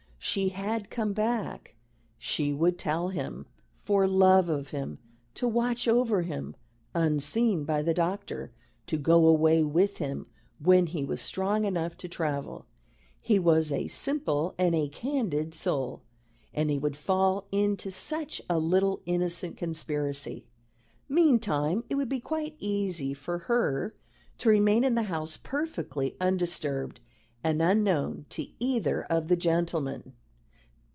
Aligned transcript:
She 0.23 0.49
had 0.49 0.91
come 0.91 1.13
back, 1.13 1.73
she 2.19 2.53
would 2.53 2.77
tell 2.77 3.09
him, 3.09 3.47
for 3.75 4.07
love 4.07 4.49
of 4.49 4.69
him, 4.69 4.99
to 5.33 5.47
watch 5.47 5.87
over 5.87 6.21
him, 6.21 6.55
unseen 6.93 7.65
by 7.65 7.81
the 7.81 7.95
doctor, 7.95 8.53
to 8.85 8.97
go 8.97 9.25
away 9.25 9.63
with 9.63 9.97
him 9.97 10.27
when 10.59 10.85
he 10.85 11.03
was 11.03 11.21
strong 11.21 11.65
enough 11.65 11.97
to 11.97 12.07
travel. 12.07 12.67
He 13.23 13.39
was 13.39 13.71
a 13.71 13.87
simple 13.87 14.53
and 14.59 14.75
a 14.75 14.89
candid 14.89 15.55
soul, 15.55 16.03
and 16.53 16.69
he 16.69 16.77
would 16.77 16.95
fall 16.95 17.47
into 17.51 17.89
such 17.89 18.43
a 18.47 18.59
little 18.59 19.01
innocent 19.07 19.57
conspiracy. 19.57 20.45
Meantime, 21.09 21.83
it 21.89 21.95
would 21.95 22.09
be 22.09 22.19
quite 22.19 22.55
easy 22.59 23.15
for 23.15 23.39
her 23.39 23.95
to 24.37 24.49
remain 24.49 24.83
in 24.83 24.93
the 24.93 25.03
house 25.03 25.35
perfectly 25.37 26.15
undisturbed 26.21 26.99
and 27.43 27.59
unknown 27.59 28.23
to 28.29 28.45
either 28.63 29.01
of 29.05 29.27
the 29.27 29.35
gentlemen. 29.35 30.13